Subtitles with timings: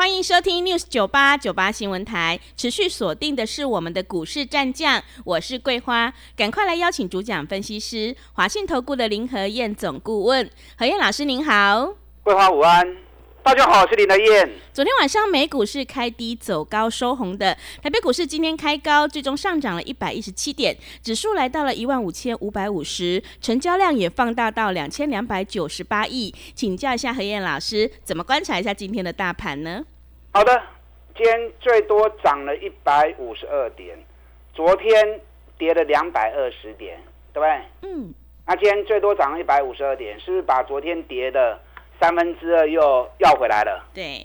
[0.00, 12.96] 欢迎收听 News 九八九八新闻台，持续锁定的是我们的股市战将，我是桂花，赶快来邀请主讲分析师华信投顾的林和燕总顾问，何燕老师您好，桂花午安。
[13.42, 14.50] 大家好，我是林德燕。
[14.72, 26.34] 昨天晚上美股是开低走高收红的，台北股市今天开高，最终上涨了一百一十七点，指数来到了一万五千五百五十，成交量也放大到两千两百九十八亿。
[26.54, 29.84] 请教一下何燕老师，怎么观察一下今天的大盘呢？
[30.32, 30.62] 好的，
[31.16, 33.98] 今天最多涨了一百五十二点，
[34.54, 35.20] 昨天
[35.58, 37.00] 跌了两百二十点，
[37.32, 37.90] 对不对？
[37.90, 38.14] 嗯。
[38.46, 41.58] 那今天最多涨了一百五十二点，是不是把昨天跌的？
[42.00, 43.84] 三分之二又要回来了。
[43.92, 44.24] 对，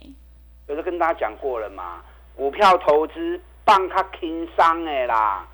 [0.68, 2.02] 有是跟大家讲过了嘛，
[2.36, 5.46] 股票投资帮他轻伤的啦，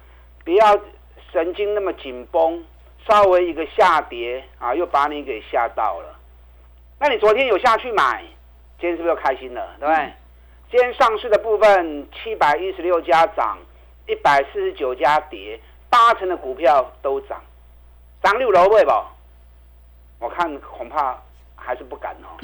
[0.44, 0.80] 不要
[1.32, 2.64] 神经那么紧绷，
[3.08, 6.20] 稍微一个下跌啊，又把你给吓到了。
[7.00, 8.22] 那你昨天有下去买，
[8.80, 9.76] 今天是不是又开心了？
[9.80, 10.14] 对不对？
[10.72, 13.58] 今天上市的部分七百一十六家涨，
[14.08, 17.44] 一百四十九家跌，八成的股票都涨，
[18.24, 19.12] 涨六楼位吧？
[20.20, 21.22] 我看恐怕。
[21.64, 22.42] 还是不敢哦。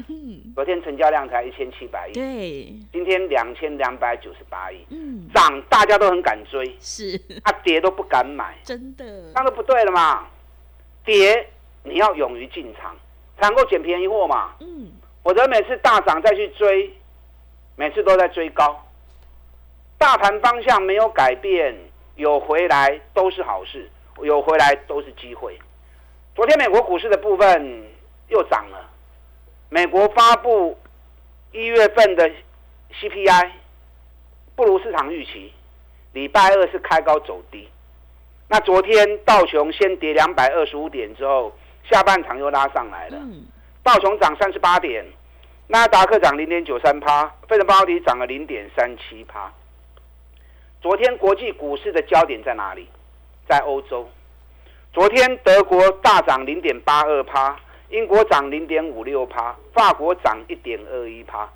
[0.54, 9.04] 昨天成交量才一千七百亿，对，今天两千两百九十八亿，嗯，涨大家都很敢追，是，啊跌都不敢买，真的，
[9.34, 10.28] 那个不对了嘛，
[11.04, 11.50] 跌
[11.82, 12.94] 你要勇于进场，
[13.40, 14.92] 才能够捡便宜货嘛，嗯，
[15.24, 16.88] 否则每次大涨再去追，
[17.78, 18.84] 每次都在追高，
[19.98, 21.72] 大盘方向没有改变，
[22.16, 23.88] 有回来都是好事，
[24.20, 25.56] 有回来都是机会。
[26.34, 27.86] 昨天美国股市的部分
[28.26, 28.90] 又涨了。
[29.68, 30.76] 美国发布
[31.52, 32.28] 一月份的
[33.00, 33.50] CPI
[34.56, 35.52] 不如市场预期，
[36.14, 37.68] 礼拜二是开高走低。
[38.48, 41.56] 那昨天道琼先跌两百二十五点之后，
[41.88, 43.20] 下半场又拉上来了。
[43.84, 45.06] 道琼涨三十八点，
[45.70, 49.52] 纳达克涨零点九三趴，费城半导体涨了零点三七趴。
[50.80, 52.88] 昨天国际股市的焦点在哪里？
[53.46, 54.08] 在欧洲。
[54.94, 57.54] 昨天德国大涨零点八二趴。
[57.90, 61.48] 英国涨零点五六趴，法国涨一点二一趴。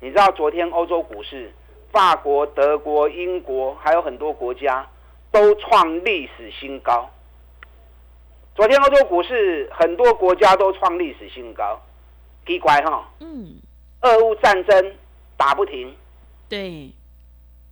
[0.00, 1.52] 你知道昨天欧洲股市，
[1.92, 4.86] 法国、德国、英国还有很多国家
[5.30, 7.10] 都创历史新高。
[8.54, 11.78] 昨天欧洲股市很多国家都创历史新高，
[12.48, 13.08] 奇怪哈。
[13.20, 13.54] 嗯。
[14.00, 14.94] 俄乌战争
[15.36, 15.94] 打不停。
[16.48, 16.90] 对。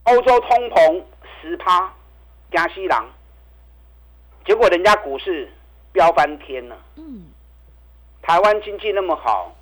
[0.05, 1.03] 欧洲通膨
[1.41, 1.93] 十趴，
[2.53, 3.05] 加西郎。
[4.45, 5.51] 结果人家股市
[5.93, 6.77] 飙翻天了。
[6.95, 7.25] 嗯。
[8.23, 9.55] 台湾经济那么好，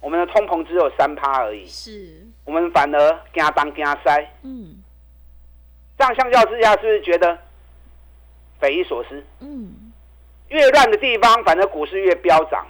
[0.00, 4.76] 我们的通膨只有三趴而已，是，我们反而加当加塞，嗯，
[5.98, 7.36] 这样相较之下，是不是觉得
[8.60, 9.20] 匪夷所思？
[9.40, 9.92] 嗯，
[10.46, 12.64] 越乱的地方，反而股市越飙涨。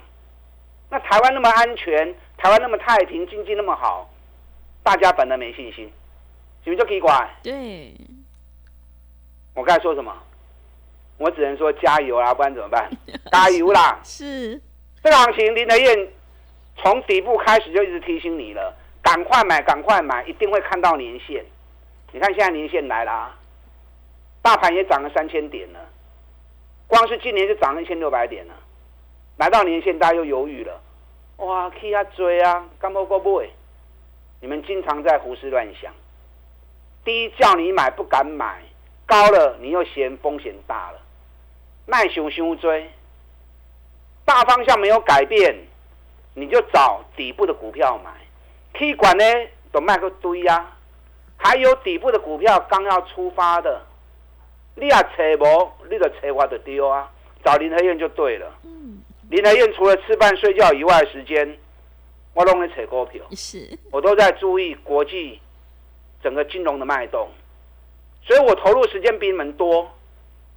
[0.95, 4.09] 那台湾那么安全，台湾那么太平，经济那么好，
[4.85, 5.93] 大家本来没信心，
[6.63, 7.29] 你们就奇怪。
[7.43, 7.93] 对，
[9.55, 10.17] 我刚才说什么？
[11.19, 12.89] 我只能说加油啦，不然怎么办？
[13.33, 13.99] 加油啦！
[14.05, 14.61] 是。
[15.03, 16.09] 这个行情，林德燕
[16.77, 18.73] 从底部开始就一直提醒你了，
[19.03, 21.45] 赶快买，赶快买，一定会看到年线。
[22.13, 23.35] 你看现在年线来了，
[24.41, 25.81] 大盘也涨了三千点了，
[26.87, 28.55] 光是今年就涨了一千六百点了，
[29.39, 30.81] 来到年线大家又犹豫了，
[31.39, 33.43] 哇，去啊追啊，干不过不？
[34.41, 35.93] 你们经常在胡思乱想，
[37.05, 38.63] 低叫你买不敢买，
[39.07, 40.99] 高了你又嫌风险大了，
[41.87, 42.89] 卖熊熊追。
[44.25, 45.55] 大方向没有改变，
[46.35, 48.13] 你就找底部的股票买。
[48.75, 49.25] K 管呢
[49.73, 50.73] 都卖个堆呀，
[51.37, 53.83] 还有底部的股票刚要出发的，
[54.77, 57.11] 你啊扯无，你就扯我就丢啊。
[57.45, 58.51] 找林和燕就对了。
[59.35, 59.37] 嗯。
[59.37, 61.59] 林和燕除了吃饭睡觉以外的时间，
[62.35, 63.25] 我都在扯股票。
[63.33, 63.69] 是。
[63.91, 65.41] 我都在注意国际
[66.23, 67.29] 整个金融的脉动，
[68.23, 69.91] 所以我投入时间比你们多，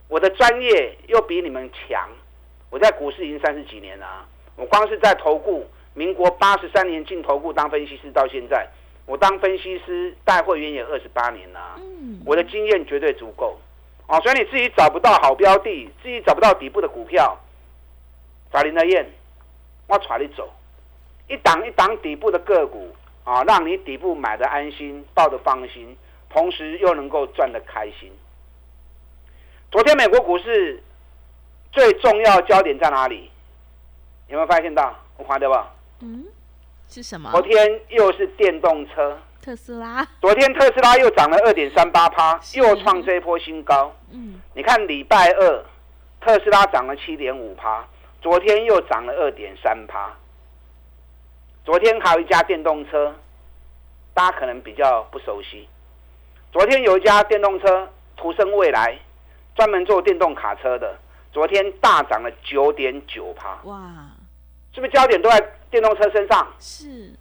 [0.08, 2.08] 我的专业又比你们强。
[2.70, 4.26] 我在股市已经三十几年了，
[4.56, 8.68] 我光是在投顾，民国八十三年进投顾当分析师到现在，
[9.06, 11.80] 我当分析师带会员也二十八年了，
[12.26, 13.58] 我的经验绝对足够，
[14.06, 17.40] 啊，所以你自己找不到好标的，自己找不到底部的股票，
[18.52, 19.06] 找林德燕，
[19.88, 20.50] 我带你走，
[21.28, 25.96] 一档一档底部的个股啊，让你底部买的安心，抱的放心，
[26.30, 28.12] 同时又能够赚的开心。
[29.72, 30.82] 昨天美国股市
[31.72, 33.30] 最重要焦点在哪里？
[34.28, 34.96] 有没有发现到？
[35.18, 35.74] 我划掉吧。
[36.02, 36.26] 嗯，
[36.88, 37.32] 是什么？
[37.32, 40.08] 昨天又是电动车，特斯拉。
[40.22, 43.94] 昨天特斯拉又涨了二点三八趴，又创这一波新高。
[44.12, 45.66] 嗯，你看礼拜二
[46.22, 47.86] 特斯拉涨了七点五趴，
[48.22, 50.12] 昨天又涨了二点三趴。
[51.64, 53.14] 昨天还有一家电动车，
[54.14, 55.68] 大家可能比较不熟悉。
[56.52, 58.98] 昨天有一家电动车，途胜未来，
[59.56, 60.98] 专门做电动卡车的，
[61.32, 63.60] 昨天大涨了九点九趴。
[63.64, 63.78] 哇！
[64.74, 66.48] 是不是焦点都在电动车身上？
[66.60, 67.12] 是。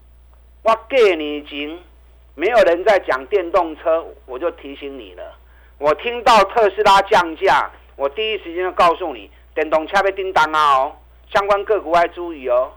[0.63, 1.81] 我给你经
[2.35, 5.37] 没有人在讲电动车，我就提醒你了。
[5.79, 10.75] 我听到特斯拉降价，我第一时间就告诉你，电动车被叮当啊！
[10.77, 10.97] 哦，
[11.33, 12.71] 相关个股要注意哦。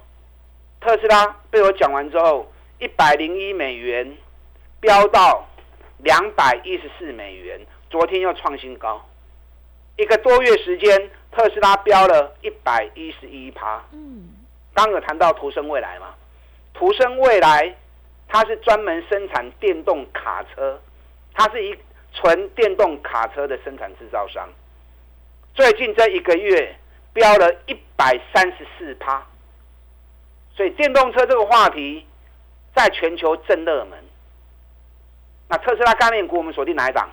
[0.80, 2.50] 特斯拉被我讲完之后，
[2.80, 4.18] 一百零一美元
[4.80, 5.46] 飙到
[5.98, 7.60] 两百一十四美元，
[7.90, 9.06] 昨天又创新高。
[9.98, 13.84] 一个多月时间，特斯拉飙了一百一十一趴。
[13.92, 14.30] 嗯，
[14.74, 16.16] 刚有谈到途胜未来嘛？
[16.74, 17.76] 途胜未来
[18.30, 20.80] 它是专门生产电动卡车，
[21.34, 21.78] 它是一
[22.14, 24.48] 纯电动卡车的生产制造商。
[25.60, 26.74] 最近这一个月
[27.12, 29.22] 飙了一百三十四趴。
[30.56, 32.06] 所以电动车这个话题
[32.74, 34.00] 在全球正热门。
[35.50, 37.10] 那特斯拉概念股我们锁定哪一档？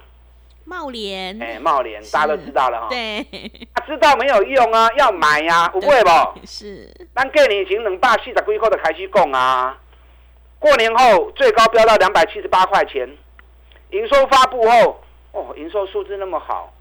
[0.65, 1.43] 茂联。
[1.43, 2.89] 哎，茂联大家都知道了哈。
[2.89, 3.27] 对。
[3.75, 6.11] 他知道没有用啊，要买呀，不会不？
[6.47, 6.89] 是。
[7.13, 9.77] 但过年前能把四十几块的开始供啊。
[10.61, 13.09] 过年后最高飙到两百七十八块钱，
[13.91, 15.03] 营收发布后，
[15.33, 16.73] 哦，营收数字那么好，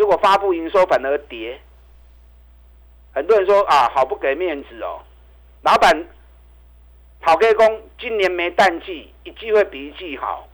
[0.00, 1.60] 结果发布营收反而跌。
[3.12, 4.98] 很多人说啊，好不给面子哦。
[5.60, 6.06] 老板，
[7.20, 10.48] 好开工，今年没淡季，一季会比一季好，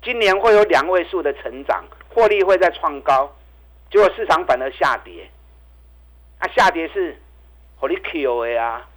[0.00, 3.34] 今年会有两位数的成长，获利会再创高，
[3.90, 5.28] 结果市场反而下跌，
[6.38, 7.20] 啊，下跌是
[7.80, 8.88] 火力 Q 的啊。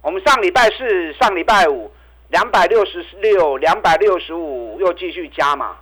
[0.00, 1.92] 我们上礼拜四、上礼拜五，
[2.28, 5.76] 两百六十六、两百六十五又继续加嘛，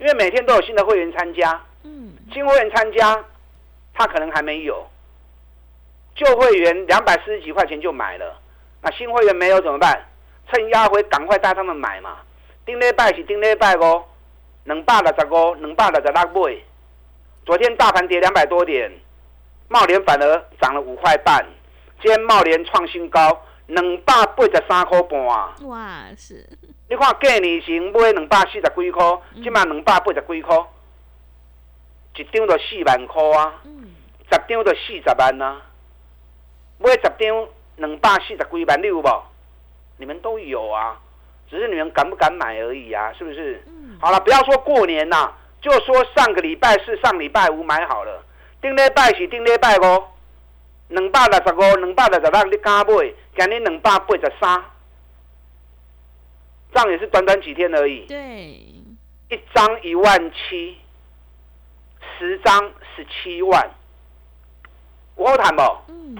[0.00, 1.62] 因为每天都有新的会员参加，
[2.32, 3.24] 新会员参加，
[3.94, 4.86] 他可能还没有。
[6.14, 8.38] 旧会员两百四十几块钱就买了，
[8.82, 10.04] 那新会员没有怎么办？
[10.50, 12.18] 趁压回赶快带他们买嘛。
[12.64, 14.04] 顶礼拜是顶礼拜哦，
[14.64, 16.58] 两百六十五，两百六十六买。
[17.44, 18.90] 昨天大盘跌两百多点，
[19.68, 21.44] 茂联反而涨了五块半。
[22.00, 25.18] 今天茂联创新高，两百八十三块半。
[25.68, 26.48] 哇，是！
[26.88, 30.56] 你看过年前买两百四十几块，今嘛两百八十几块，
[32.16, 33.62] 一张就四万块啊，
[34.30, 35.62] 十张就四十万啊。
[36.78, 39.04] 买十张两百四十几万，你有无？
[39.98, 41.00] 你们都有啊，
[41.48, 43.62] 只是你们敢不敢买而已啊，是不是？
[43.98, 45.32] 好了，不要说过年呐，
[45.62, 48.22] 就说上个礼拜是上礼拜五买好了，
[48.60, 50.04] 顶礼拜是顶礼拜五，
[50.88, 53.14] 两百六十五、两百六十六，你敢买？
[53.38, 54.64] 今日两百八十三，
[56.72, 58.06] 这样也是短短几天而已。
[58.06, 58.16] 对，
[59.30, 60.76] 一张一万七，
[62.18, 63.70] 十张十七万，
[65.14, 65.62] 我好谈不？
[65.88, 66.16] 嗯。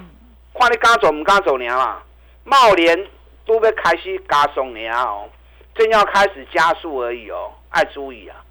[0.59, 2.03] 看你敢走唔敢走年啊？
[2.45, 3.07] 茂联
[3.45, 5.29] 都要开始加送年哦，
[5.75, 8.43] 正要开始加速而已哦，爱注意啊！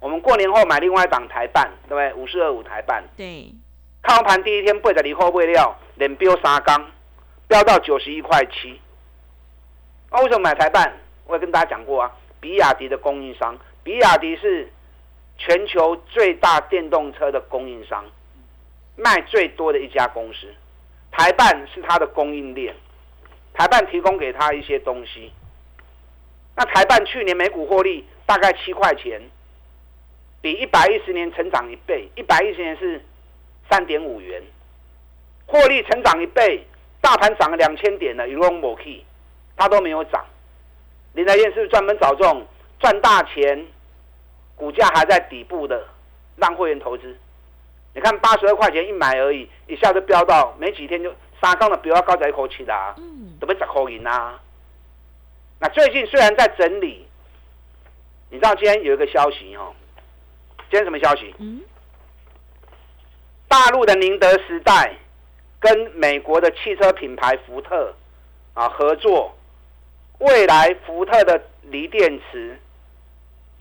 [0.00, 2.14] 我们过年后买另外一档台办，对不对？
[2.14, 3.04] 五四二五台办。
[3.16, 3.52] 对。
[4.02, 6.90] 看盘第一天八十二块未料，连飙三缸，
[7.46, 8.80] 飙到九十一块七。
[10.10, 10.92] 那为什么买台办？
[11.26, 14.70] 我也跟大家讲过啊，比亚迪的供应商，比亚迪是
[15.38, 18.04] 全球最大电动车的供应商，
[18.96, 20.46] 卖最多的一家公司。
[21.10, 22.74] 台办是它的供应链，
[23.52, 25.32] 台办提供给他一些东西。
[26.56, 29.20] 那台办去年每股获利大概七块钱，
[30.40, 32.08] 比一百一十年成长一倍。
[32.14, 33.00] 一百一十年是
[33.70, 34.42] 三点五元，
[35.46, 36.66] 获利成长一倍，
[37.00, 39.04] 大盘涨了两千点了，一龙某 key，
[39.56, 40.24] 它都没有涨。
[41.12, 42.44] 林台燕是专门找这种
[42.80, 43.66] 赚大钱，
[44.56, 45.84] 股价还在底部的，
[46.36, 47.16] 让会员投资。
[47.94, 54.40] 你看八十二块钱一买而已，一下子飙到没几天就三缸的不要高在一口气的，嗯，都被砸口银啊。
[55.60, 57.06] 那最近虽然在整理，
[58.30, 59.72] 你知道今天有一个消息哦，
[60.70, 61.32] 今天什么消息？
[61.38, 61.62] 嗯，
[63.46, 64.92] 大陆的宁德时代
[65.60, 67.94] 跟美国的汽车品牌福特
[68.54, 69.32] 啊合作，
[70.18, 72.58] 未来福特的锂电池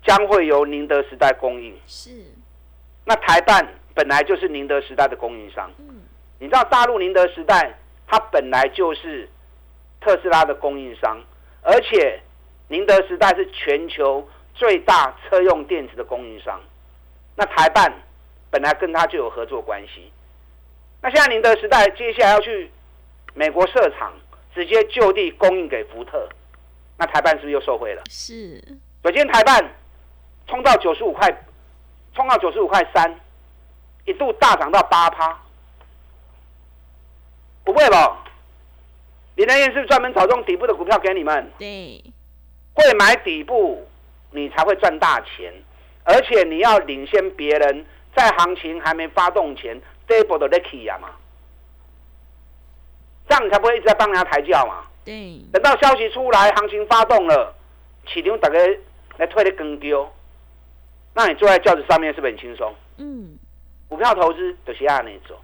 [0.05, 1.75] 将会由宁德时代供应。
[1.88, 2.12] 是，
[3.05, 3.67] 那台办。
[3.95, 5.72] 本来就是宁德时代的供应商，
[6.39, 9.29] 你知道大陆宁德时代，它本来就是
[10.01, 11.22] 特斯拉的供应商，
[11.62, 12.19] 而且
[12.69, 16.60] 宁德时代是全球最大车用电池的供应商。
[17.36, 17.93] 那台办
[18.50, 20.12] 本来跟他就有合作关系。
[21.00, 22.72] 那现在宁德时代接下来要去
[23.36, 24.12] 美国设厂，
[24.55, 26.27] 直接就地供应给福特，
[26.98, 28.01] 那台办是不是又受贿了？
[28.10, 28.60] 是。
[29.03, 29.63] 首先台办
[30.47, 31.29] 冲到九十五块，
[32.15, 33.19] 冲到九十五块三，
[34.05, 35.39] 一度大涨到八趴。
[37.63, 38.23] 不会吧？
[39.35, 41.51] 林德燕是专门找这种底部的股票给你们。
[41.57, 42.03] 对。
[42.73, 43.88] 会买底部，
[44.31, 45.53] 你才会赚大钱，
[46.03, 47.85] 而且你要领先别人，
[48.15, 49.79] 在行情还没发动前。
[50.07, 51.09] 这波的 lucky 呀嘛，
[53.29, 54.83] 这样你才不会一直在帮人家抬轿嘛。
[55.05, 55.39] 对。
[55.53, 57.55] 等到消息出来，行情发动了，
[58.05, 58.59] 市场大家
[59.17, 60.12] 来推的更丢，
[61.13, 62.74] 那你坐在轿子上面是不是很轻松？
[62.98, 63.38] 嗯。
[63.88, 65.39] 股票投资就是按那走，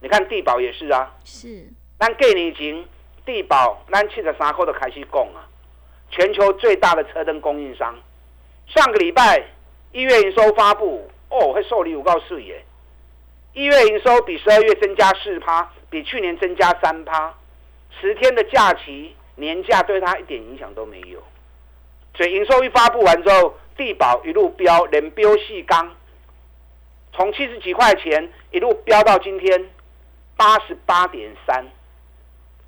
[0.00, 1.14] 你看地保也是啊。
[1.24, 1.64] 是。
[1.98, 2.84] 咱给你钱，
[3.24, 5.46] 地保咱七十三块都开始供啊，
[6.10, 7.94] 全球最大的车灯供应商，
[8.66, 9.42] 上个礼拜
[9.92, 12.64] 一月营收发布，哦，会受理五告诉耶。
[13.52, 17.32] 一月营收比十二月增加四趴，比去年增加三趴。
[18.00, 21.22] 十天的假期年假对他一点影响都没有。
[22.16, 25.94] 所以营收一发布完之后，地保一路飙，连飙细钢，
[27.12, 29.70] 从七十几块钱一路飙到今天
[30.36, 31.66] 八十八点三。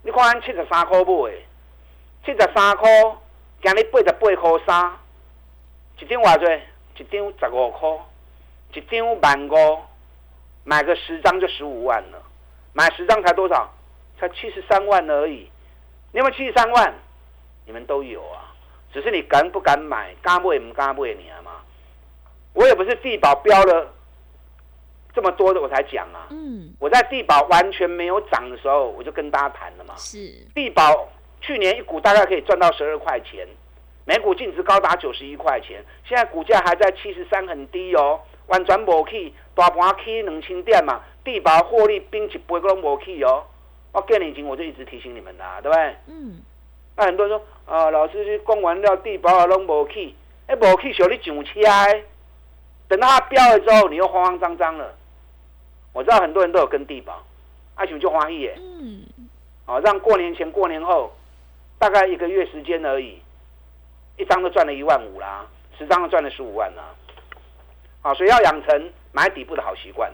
[0.02, 1.32] 你看，七十三块买，
[2.24, 2.88] 七十三块，
[3.62, 4.98] 今日八十八块三，
[5.98, 6.62] 一张偌济？
[6.98, 7.88] 一张十五块，
[8.74, 9.78] 一张万五。
[10.64, 12.22] 买个十张就十五万了，
[12.74, 13.72] 买十张才多少？
[14.18, 15.50] 才七十三万而已。
[16.12, 16.94] 你有没有七十三万？
[17.64, 18.47] 你们都有啊，
[18.98, 20.12] 只是你敢不敢买？
[20.20, 21.52] 敢不不敢不你嘛？
[22.52, 23.94] 我也不是地保标了
[25.14, 26.26] 这么多的我才讲啊。
[26.30, 26.74] 嗯。
[26.80, 29.94] 我在地保完全没有涨的时候，我就跟大家谈了嘛。
[29.96, 30.18] 是。
[30.52, 31.08] 地保
[31.40, 33.46] 去年一股大概可以赚到十二块钱，
[34.04, 38.20] 每股净值高达九十一块钱，现在股价还在七十三，很低哦。
[38.48, 43.44] 完全无去，大盘起两千点嘛，地保获利并一倍个拢无去哦。
[43.92, 45.96] 我过年前我就一直提醒你们啦，对不对？
[46.08, 46.40] 嗯。
[46.96, 50.14] 那很多人说，啊，老师去供完了地保啊，拢无去，
[50.46, 51.60] 哎，无去，小你上车，
[52.88, 54.94] 等到它飙了之后，你又慌慌张张了。
[55.92, 57.22] 我知道很多人都有跟地保，
[57.74, 58.54] 阿雄就欢喜耶。
[58.58, 59.02] 嗯。
[59.66, 61.12] 哦，让过年前、过年后，
[61.78, 63.20] 大概一个月时间而已，
[64.16, 65.46] 一张都赚了一万五啦，
[65.76, 66.82] 十张都赚了十五万啦。
[68.00, 70.10] 啊，所以要养成买底部的好习惯。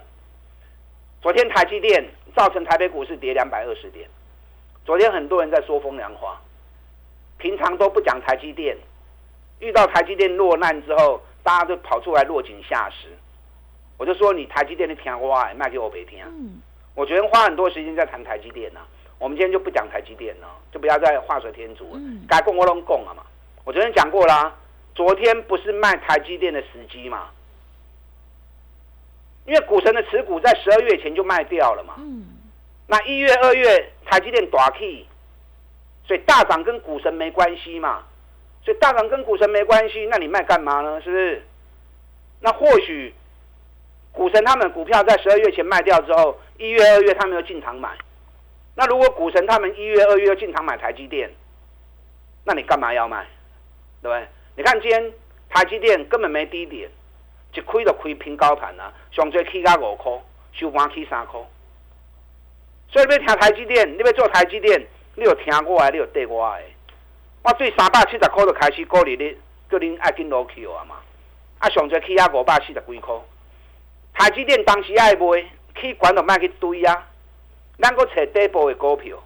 [1.22, 4.08] 昨天台积电造成台北股市跌两百二十点。
[4.84, 6.40] 昨天很多人在说风凉话，
[7.44, 8.74] 平常都不讲台积电，
[9.58, 13.08] 遇到台积电落难之后，大家都跑出来落井下石。
[13.98, 16.24] 我就说你台积电的听话，卖给我别听。
[16.24, 16.62] 嗯。
[16.94, 18.80] 我昨天花很多时间在谈台积电呢，
[19.18, 22.00] 我们今天就不讲台积电了，就不要再画水天足了。
[22.26, 23.22] 该供我都供了嘛。
[23.64, 24.50] 我昨天讲过啦，
[24.94, 27.28] 昨天不是卖台积电的时机嘛。
[29.44, 32.24] 因为股神的持股在十二月前就卖掉了嘛，嗯，
[32.86, 35.06] 那一月、二月台积电短 K，
[36.06, 38.02] 所以大涨跟股神没关系嘛，
[38.62, 41.00] 所以大涨跟股神没关系，那你卖干嘛呢？
[41.00, 41.42] 是不是？
[42.40, 43.14] 那或许
[44.12, 47.90] 股神他们股票在十二月前卖掉之后，一月、二月他们又进场买，
[48.74, 51.30] 那如果股神他们一月、二月又进场买台积电，
[52.44, 53.26] 那你干嘛要卖？
[54.02, 54.28] 对不对？
[54.56, 55.12] 你看今天
[55.48, 56.90] 台积电根本没低点。
[57.56, 60.10] 一开就开平高盘啊，上最起价五块，
[60.52, 61.40] 收盘起三块。
[62.88, 64.84] 所以要听台积电，你要做台积电，
[65.16, 66.62] 你有听我的，你有对我的。
[67.42, 69.36] 我最三百七十块就开始鼓励你，
[69.70, 70.96] 叫恁爱紧落去啊嘛。
[71.58, 73.14] 啊，上最起啊五百四十几块。
[74.14, 75.44] 台积电当时爱买，
[75.74, 77.06] 去管就卖去堆啊。
[77.80, 79.16] 咱搁找底部的股票，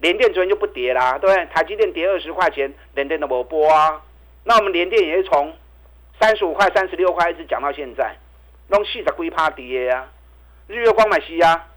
[0.00, 1.46] 联电昨天就不跌啦，对不对？
[1.46, 4.02] 台积电跌二十块钱，联电都无波啊。
[4.44, 5.52] 那我们联电也是从。
[6.18, 8.16] 三十五块、三十六块一直讲到现在，
[8.68, 10.08] 拢四十几趴跌啊！
[10.66, 11.68] 日月光买西啊，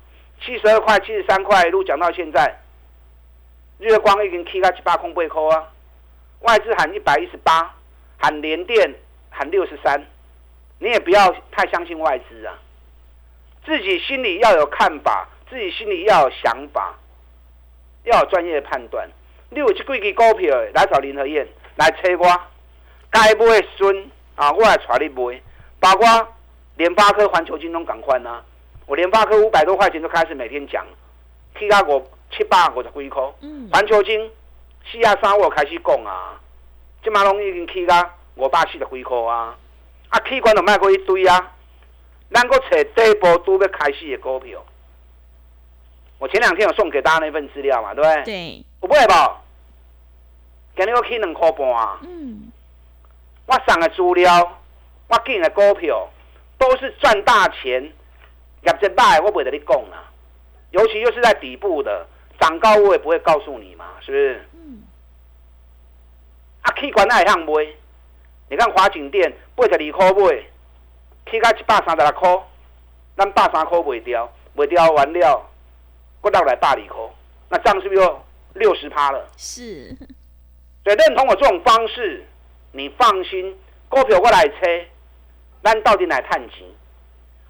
[0.42, 2.58] 七十二块、七十三块一路讲到现在，
[3.88, 5.68] 月光已经起到七八空八块啊！
[6.42, 7.74] 外资喊一百一十八，
[8.18, 8.94] 喊联电
[9.30, 10.06] 喊六十三，
[10.80, 12.54] 你也不要太相信外资啊，
[13.66, 16.96] 自己心里要有看法，自己心里要有想法，
[18.04, 19.10] 要有专业的判断。
[19.50, 22.26] 你有这几支股票来找林和燕来催我，
[23.10, 24.12] 该买的孙。
[24.36, 25.42] 啊，我来带你买，
[25.82, 26.34] 包括
[26.78, 28.42] 联发科、环球金融赶快呐！
[28.86, 30.86] 我联发科五百多块钱就开始每天讲，
[31.58, 33.24] 起价五七百五十几块。
[33.42, 33.70] 嗯。
[33.72, 34.32] 环球金
[34.92, 36.40] 四亚三我开始讲啊，
[37.04, 39.58] 即马拢已经起到五百四十几块啊！
[40.10, 41.54] 啊，起管都卖过一堆啊！
[42.32, 44.64] 咱个找底部都要开始的股票。
[46.18, 48.24] 我前两天有送给大家那份资料嘛，对不对？
[48.24, 48.66] 对。
[48.82, 49.38] 有买无？
[50.76, 52.00] 今日我起两块半啊！
[52.04, 52.52] 嗯。
[53.46, 54.62] 我送的资料，
[55.08, 56.08] 我进的股票，
[56.58, 57.82] 都是赚大钱，
[58.64, 60.06] 业绩歹我不会跟你讲啊。
[60.72, 62.06] 尤其又是在底部的，
[62.40, 64.50] 涨高我也不会告诉你嘛，是不是？
[64.54, 64.84] 嗯。
[66.62, 67.68] 啊，气管那样买，
[68.50, 70.44] 你看华景店八十二块买，
[71.26, 72.44] 去到一百三十六块，
[73.18, 75.50] 咱百三块卖掉，卖掉完了，
[76.22, 76.98] 我到来百二块，
[77.50, 79.28] 那这样是不是又六十趴了？
[79.38, 79.96] 是。
[80.84, 82.26] 所以认同我这种方式，
[82.72, 83.56] 你放心，
[83.90, 84.86] 股票我来车，
[85.62, 86.66] 咱到底来探钱？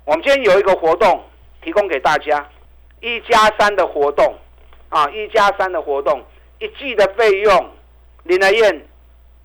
[0.03, 1.23] 我们今天有一个活动
[1.61, 2.49] 提供给大家，
[3.01, 4.35] 一加三的活动
[4.89, 6.23] 啊，一加三的活动，
[6.59, 7.71] 一季的费用，
[8.23, 8.87] 林来燕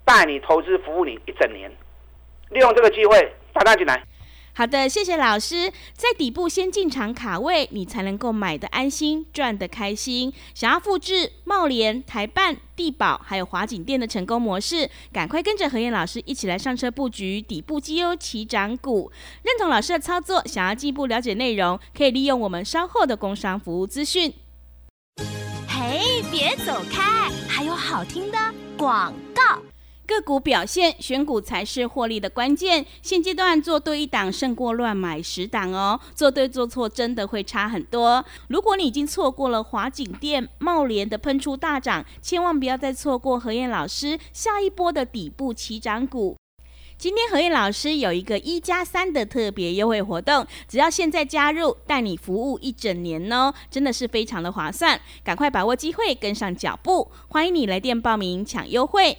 [0.05, 1.71] 带你投资服务你一整年，
[2.51, 4.03] 利用这个机会打单进来。
[4.57, 5.69] 好的，谢谢老师。
[5.95, 10.33] 在底部先进场卡位，你才能够买的安心，赚的开心。
[10.55, 19.11] 想要复制茂联、台办、地保还有华景店的成功模式，赶快跟着何燕老师一起来上车布局底部绩优起涨股。
[19.43, 24.33] 认同老师的操作，想要进一步了解内容，可以利用我们稍后的工商服务资讯。
[25.69, 28.39] 嘿，别走开，还有好听的
[28.79, 29.61] 广告。
[30.07, 32.85] 个股表现，选股才是获利的关键。
[33.03, 38.25] 现阶段做对一档胜过乱买十档哦，做对做错真的会差很多。
[38.49, 46.37] 如果你已经错过了华景店、茂联的喷出大涨，千万不要再错过何燕老师下一波的底部起涨股。
[46.97, 57.11] 今天何燕老师有一个一加三的特别优惠活动，只要现在加入，带你服务一整年哦，真的是非常的划算，赶快把握机会，跟上脚步。
[57.29, 59.19] 欢迎你来电报名抢优惠。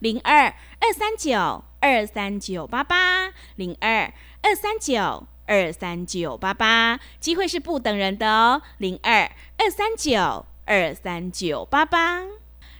[0.00, 0.46] 零二
[0.80, 4.12] 二三九二三九八八，零二
[4.42, 8.62] 二三九二三九八八，机会是不等人的哦。
[8.78, 12.24] 零二二三九二三九八八，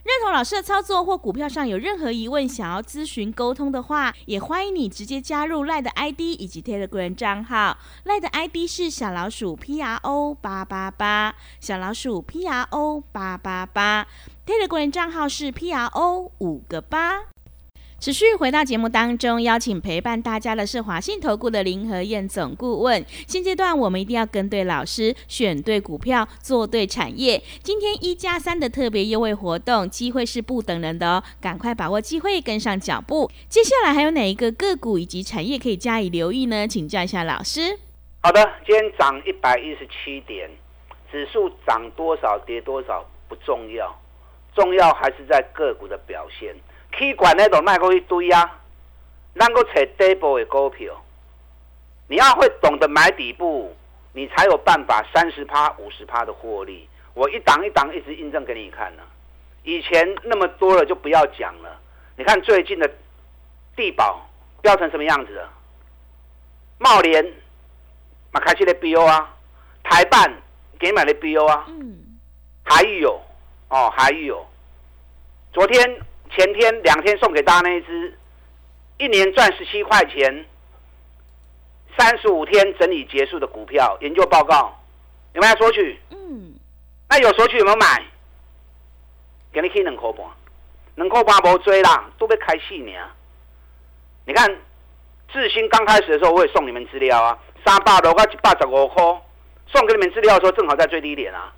[0.02, 7.76] 认同老师的操作或股票上有任何疑问，想要咨询沟通的话，也欢迎你直接加入赖的 ID 以及 Telegram 账号。
[8.04, 14.06] 赖的 ID 是小老鼠 P R O 八八八，小老鼠 P R O 八八八。
[14.46, 17.24] Telegram 账号是 P R O 五个八。
[18.00, 23.04] 持续回到节目当中，邀请陪伴大家的是华信投顾的林和燕总顾问。
[23.28, 27.42] 现阶段我们一定要跟对老师，选对股票，做对产业。
[27.62, 33.30] 今天一加三的特别优惠活动，机会是不等人的哦，赶快把握机会，跟上脚步。
[33.50, 36.66] 接下来还有哪一个个股以及产业可以加以留意呢？
[36.66, 37.78] 请教一下老师。
[38.22, 40.48] 好的，今天涨一百一十七点，
[41.12, 43.94] 指数涨多少跌多少不重要。
[44.54, 46.56] 重要还是在个股的表现，
[46.96, 48.58] 气管那种卖过一堆啊，
[49.34, 50.94] 能够找底部的股票，
[52.08, 53.74] 你要会懂得买底部，
[54.12, 56.88] 你才有办法三十趴、五十趴的获利。
[57.14, 59.02] 我一档一档一直印证给你看呢。
[59.62, 61.80] 以前那么多了就不要讲了，
[62.16, 62.90] 你看最近的
[63.76, 64.20] 地保
[64.60, 65.50] 标成什么样子了？
[66.78, 67.24] 茂联
[68.32, 69.34] 马开西的 BO 啊，
[69.82, 70.32] 台办
[70.78, 71.98] 给买的 BO 啊，嗯，
[72.62, 73.20] 还有。
[73.72, 74.44] 哦，还有，
[75.52, 76.00] 昨天、
[76.36, 78.18] 前天两天送给大家那一只，
[78.98, 80.46] 一年赚十七块钱，
[81.98, 84.78] 三十五天整理结束的股票研究报告，
[85.32, 85.98] 有没有索取？
[86.10, 86.54] 嗯，
[87.08, 88.02] 那有索取有没有买？
[89.52, 90.24] 给你去两块半，
[90.94, 92.92] 两块半无追啦，都被开戏呢。
[94.24, 94.48] 你看，
[95.32, 99.02] 智新刚开始的时候，我也送你们资料啊，三百六块一百十五块，
[99.66, 101.52] 送给你们资料的时候，正好在最低点啊。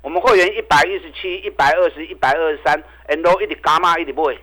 [0.00, 4.38] 我们会员一百一十七、一百二十、一百二十三，N O 一直加码一直买。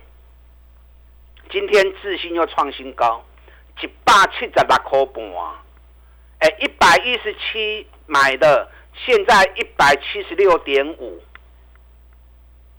[1.50, 3.24] 今天自信又创新高，
[3.80, 5.24] 一百七十六块半。
[6.40, 11.22] 哎，一百一十七买的，现在一百七十六点五，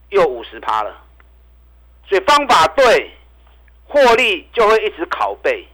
[0.09, 1.03] 又五十趴了。
[2.07, 3.11] 所以方法对，
[3.87, 5.67] 获利就会一直拷贝。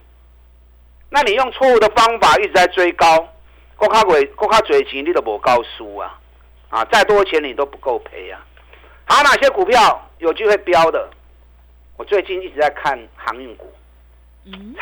[1.10, 3.28] 那你用错误的方法一直在追高，
[3.76, 6.18] 国卡尾国卡嘴钱你都无高输啊。
[6.74, 8.44] 啊，再多钱你都不够赔呀！
[9.04, 11.08] 还有哪些股票有机会飙的？
[11.96, 13.72] 我最近一直在看航运股，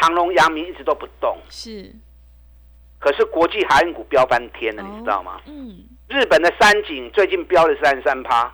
[0.01, 1.37] 长隆、阳明一直都不动。
[1.51, 1.95] 是，
[2.99, 5.39] 可是国际航运股飙翻天了，你知道吗？
[5.45, 5.85] 嗯。
[6.09, 8.51] 日本的三井最近飙了三十三趴，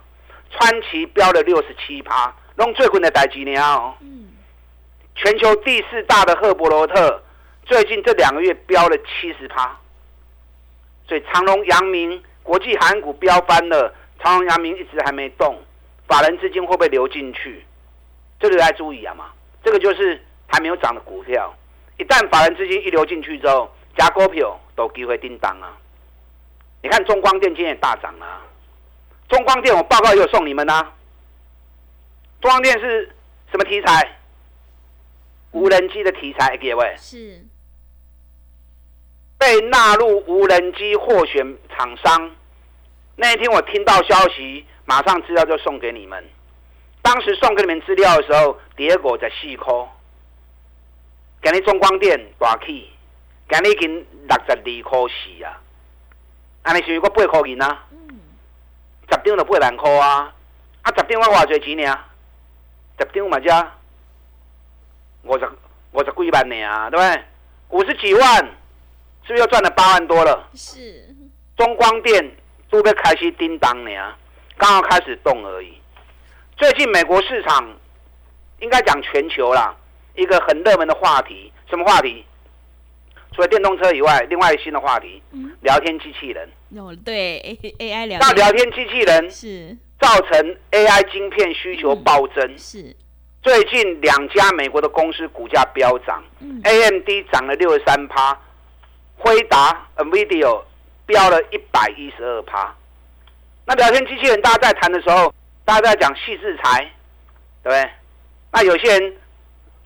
[0.51, 3.95] 川崎飙了六十七趴，弄最困的代几年哦。
[4.01, 4.31] 嗯。
[5.15, 7.23] 全球第四大的赫伯罗特
[7.65, 9.79] 最近这两个月飙了七十趴，
[11.07, 12.21] 所以长隆、阳明。
[12.49, 15.55] 国际韩股飙翻了，长荣、阳明一直还没动，
[16.07, 17.63] 法人资金会不会流进去？
[18.41, 19.27] 这个要注意啊嘛！
[19.63, 21.55] 这个就是还没有涨的股票，
[21.99, 25.77] 一旦法人资金一流进去之后，加股票都机会叮当啊！
[26.83, 28.41] 你看中光电今天也大涨啊！
[29.29, 30.95] 中光电我报告也有送你们啊！
[32.41, 33.15] 中光电是
[33.51, 34.17] 什么题材？
[35.51, 37.45] 无人机的题材，各位是
[39.39, 42.31] 被纳入无人机获选厂商。
[43.17, 46.23] 那一天我听到消息，马上资料就送给你们。
[47.01, 49.89] 当时送给你们资料的时候，结果在细科，
[51.43, 52.91] 今日中光电大起，
[53.49, 55.61] 今日已经六十二颗四啊，
[56.63, 57.85] 安尼是过八块银啊，
[59.11, 60.35] 十张就八万块啊，
[60.83, 61.99] 啊十张我偌侪钱呢？
[62.99, 63.49] 十张嘛只
[65.23, 65.49] 五十
[65.93, 67.25] 五十几万呢啊，对不对？
[67.71, 68.49] 五十几万，
[69.29, 70.49] 是不是又赚了八万多了？
[70.55, 71.15] 是，
[71.55, 72.35] 中光电
[72.71, 73.91] 都被开始叮当呢，
[74.57, 75.75] 刚好开始动而已。
[76.57, 77.77] 最近美国市场
[78.61, 79.77] 应该讲全球啦，
[80.15, 82.25] 一个很热门的话题，什么话题？
[83.35, 85.23] 除了电动车以外，另外一个新的话题，
[85.61, 86.49] 聊天机器人。
[86.79, 87.39] 哦，对
[87.81, 88.19] ，A I 聊。
[88.21, 92.57] 那聊天机器人是造成 A I 晶片需求暴增。
[92.57, 92.97] 是。
[93.43, 96.25] 最近两家美国的公司股价飙涨
[96.65, 98.37] ，A M D 涨了六十三趴，
[99.19, 100.63] 辉达 Nvidia
[101.05, 102.75] 飙了一百一十二趴。
[103.67, 105.35] 那聊天机器人大家在谈的时候。
[105.65, 106.81] 大家在讲细制裁，
[107.63, 107.91] 对不对？
[108.51, 109.17] 那有些人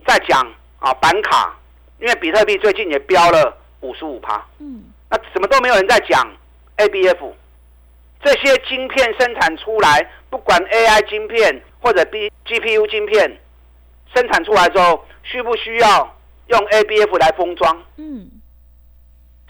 [0.06, 0.40] 在讲
[0.78, 1.58] 啊板卡，
[1.98, 4.46] 因为比特币最近也飙了五十五趴。
[4.60, 4.84] 嗯。
[5.10, 6.24] 那什么都没有人在讲
[6.76, 7.34] A B F，
[8.22, 13.40] 这些晶片生产出来，不管 A I 晶片或者 B G P U 晶片
[14.14, 16.16] 生产出来之后，需不需要
[16.46, 17.82] 用 A B F 来封装？
[17.96, 18.30] 嗯。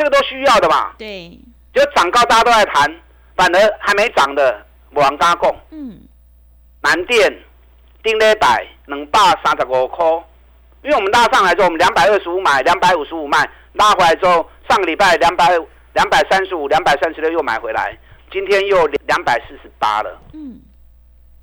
[0.03, 0.93] 这个都需要的嘛。
[0.99, 1.39] 对。
[1.73, 3.01] 就涨高大家都在谈，
[3.37, 5.57] 反而还没涨的我往加供。
[5.71, 6.01] 嗯。
[6.83, 7.33] 南电
[8.03, 10.05] 丁礼百两百三十五块，
[10.83, 15.49] 因为我们拉上来之后，我们两百二十五买，两百五十五卖，拉回来之后，上个礼拜两百
[15.95, 17.97] 两百三十五、两百三十六又买回来，
[18.33, 20.21] 今天又两百四十八了。
[20.33, 20.61] 嗯，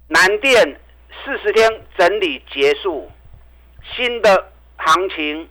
[0.10, 0.80] 南电
[1.24, 3.10] 四十天整理结束，
[3.96, 5.50] 新的行情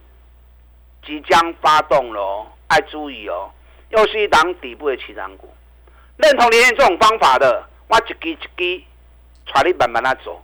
[1.06, 3.50] 即将发动了，爱注意哦，
[3.90, 5.52] 又是一档底部的起涨股。
[6.16, 8.84] 认同连连这种方法的，我一支一支。
[9.54, 10.40] 带你慢慢来走，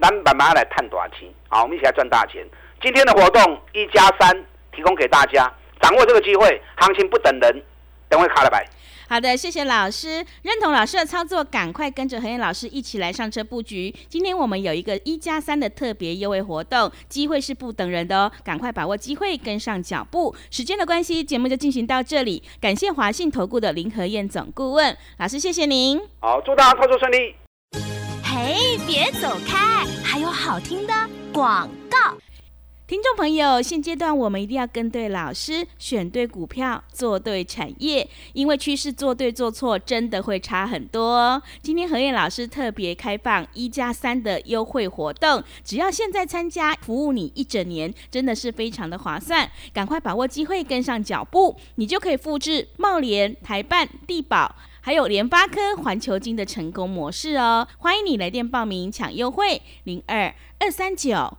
[0.00, 2.46] 咱慢慢来探大钱，好，我们一起来赚大钱。
[2.80, 7.62] 今天的活动一加三提供给大家，掌握这个机会，行情不等人，
[8.08, 8.64] 等会卡了白。
[9.08, 13.94] 好的，谢谢老师，认同老师的操作，赶快跟着何燕老师一起来上车布局。
[14.08, 20.34] 今天我们有一个一加三的特别优惠活动，机会是不等人的哦，赶快把握机会，跟上脚步。
[20.50, 26.00] 时间的关系，节目就进行到这里，感谢华信投顾的林何燕总顾问老师，谢谢您。
[26.20, 27.34] 好，祝大家操作顺利。
[28.22, 29.84] 嘿，别走开！
[30.02, 30.92] 还有好听的
[31.32, 32.16] 广告。
[32.94, 41.42] 听众朋友，现阶段我们一定要跟对老师，选对股票，做对产业，因为趋势做对做错真的会差很多。
[41.60, 49.50] 今天何燕老师特别开放一加三的优惠活动，只要现在参加，服务你一整年，真的是非常的划算。
[49.72, 54.54] 赶快把握机会，跟上脚步，你就可以复制茂联、台办、地保。
[54.80, 61.38] 还有联发科、环球金的成功模式哦，欢迎你来电报名抢优惠，零二二三九